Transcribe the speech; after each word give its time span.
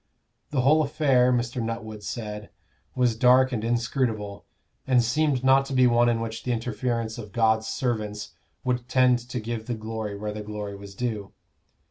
The 0.49 0.61
whole 0.61 0.81
affair, 0.81 1.31
Mr. 1.31 1.61
Nuttwood 1.61 2.01
said, 2.01 2.49
was 2.95 3.15
dark 3.15 3.51
and 3.51 3.63
inscrutable, 3.63 4.45
and 4.87 5.03
seemed 5.03 5.43
not 5.43 5.63
to 5.67 5.73
be 5.75 5.85
one 5.85 6.09
in 6.09 6.19
which 6.21 6.41
the 6.41 6.51
interference 6.51 7.19
of 7.19 7.31
God's 7.31 7.67
servants 7.67 8.33
would 8.63 8.89
tend 8.89 9.19
to 9.19 9.39
give 9.39 9.67
the 9.67 9.75
glory 9.75 10.17
where 10.17 10.33
the 10.33 10.41
glory 10.41 10.75
was 10.75 10.95
due. 10.95 11.33